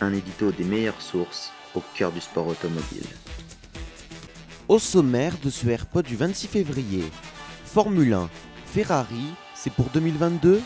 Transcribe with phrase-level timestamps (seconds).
[0.00, 3.06] Un édito des meilleures sources au cœur du sport automobile.
[4.68, 7.04] Au sommaire de ce AirPod du 26 février,
[7.64, 8.28] Formule 1,
[8.66, 10.60] Ferrari, c'est pour 2022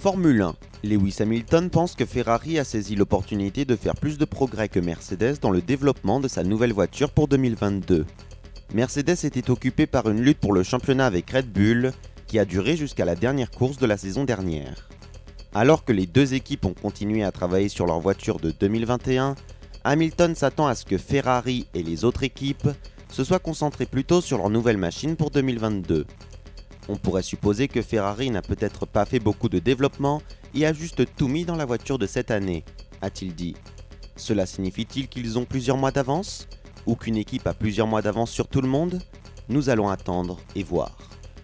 [0.00, 0.54] Formule 1.
[0.84, 5.38] Lewis Hamilton pense que Ferrari a saisi l'opportunité de faire plus de progrès que Mercedes
[5.40, 8.06] dans le développement de sa nouvelle voiture pour 2022.
[8.74, 11.92] Mercedes était occupé par une lutte pour le championnat avec Red Bull,
[12.28, 14.88] qui a duré jusqu'à la dernière course de la saison dernière.
[15.54, 19.34] Alors que les deux équipes ont continué à travailler sur leur voiture de 2021,
[19.82, 22.68] Hamilton s'attend à ce que Ferrari et les autres équipes
[23.10, 26.06] se soient concentrés plutôt sur leur nouvelle machine pour 2022.
[26.90, 30.22] On pourrait supposer que Ferrari n'a peut-être pas fait beaucoup de développement
[30.54, 32.64] et a juste tout mis dans la voiture de cette année,
[33.00, 33.56] a-t-il dit.
[34.16, 36.46] Cela signifie-t-il qu'ils ont plusieurs mois d'avance
[36.86, 39.00] Ou qu'une équipe a plusieurs mois d'avance sur tout le monde?
[39.48, 40.96] Nous allons attendre et voir.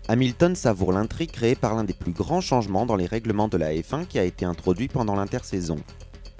[0.07, 3.73] Hamilton savoure l'intrigue créée par l'un des plus grands changements dans les règlements de la
[3.73, 5.77] F1 qui a été introduit pendant l'intersaison.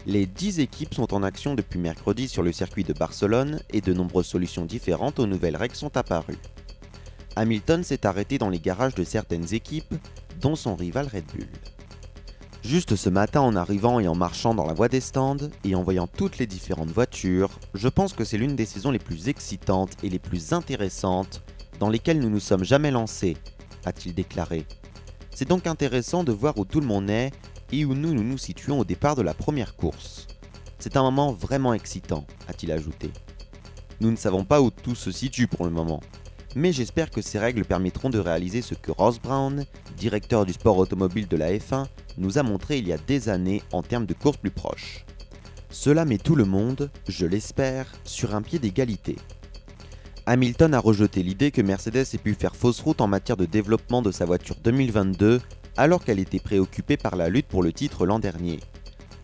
[0.05, 3.95] Les 10 équipes sont en action depuis mercredi sur le circuit de Barcelone et de
[3.95, 6.37] nombreuses solutions différentes aux nouvelles règles sont apparues.
[7.37, 9.95] Hamilton s'est arrêté dans les garages de certaines équipes,
[10.43, 11.49] dont son rival Red Bull.
[12.63, 15.83] Juste ce matin en arrivant et en marchant dans la voie des stands et en
[15.83, 19.97] voyant toutes les différentes voitures, je pense que c'est l'une des saisons les plus excitantes
[20.03, 21.43] et les plus intéressantes
[21.79, 23.37] dans lesquelles nous nous sommes jamais lancés,
[23.85, 24.67] a-t-il déclaré.
[25.35, 27.33] C'est donc intéressant de voir où tout le monde est
[27.73, 30.27] et où nous nous situons au départ de la première course.
[30.79, 33.11] C'est un moment vraiment excitant, a-t-il ajouté.
[34.01, 36.01] Nous ne savons pas où tout se situe pour le moment,
[36.55, 39.65] mais j'espère que ces règles permettront de réaliser ce que Ross Brown,
[39.97, 41.87] directeur du sport automobile de la F1,
[42.17, 45.05] nous a montré il y a des années en termes de courses plus proches.
[45.71, 49.17] Cela met tout le monde, je l'espère, sur un pied d'égalité.
[50.27, 54.01] Hamilton a rejeté l'idée que Mercedes ait pu faire fausse route en matière de développement
[54.01, 55.43] de sa voiture 2022
[55.77, 58.61] alors qu'elle était préoccupée par la lutte pour le titre l'an dernier.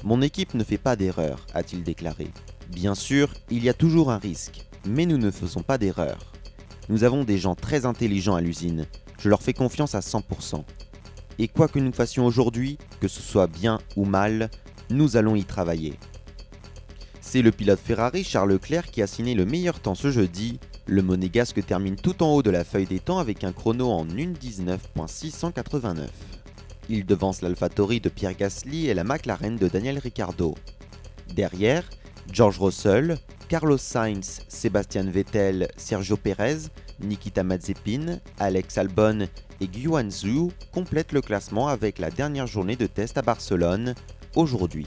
[0.04, 2.30] Mon équipe ne fait pas d'erreur, a-t-il déclaré.
[2.68, 6.18] Bien sûr, il y a toujours un risque, mais nous ne faisons pas d'erreur.
[6.90, 8.84] Nous avons des gens très intelligents à l'usine,
[9.18, 10.64] je leur fais confiance à 100%.
[11.38, 14.50] Et quoi que nous fassions aujourd'hui, que ce soit bien ou mal,
[14.90, 15.94] nous allons y travailler.
[17.22, 20.58] C'est le pilote Ferrari Charles Leclerc qui a signé le meilleur temps ce jeudi.
[20.86, 24.06] Le monégasque termine tout en haut de la feuille des temps avec un chrono en
[24.06, 26.08] 1.19.689.
[26.88, 30.56] Il devance l'AlphaTauri de Pierre Gasly et la McLaren de Daniel Ricciardo.
[31.34, 31.84] Derrière,
[32.32, 33.18] George Russell,
[33.48, 36.68] Carlos Sainz, Sébastien Vettel, Sergio Perez,
[37.00, 39.28] Nikita Mazepin, Alex Albon
[39.60, 43.94] et Guan Zhu complètent le classement avec la dernière journée de test à Barcelone,
[44.34, 44.86] aujourd'hui.